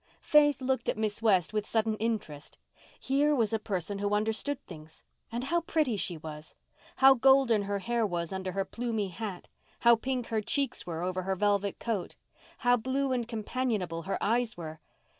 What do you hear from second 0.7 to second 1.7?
at Miss West with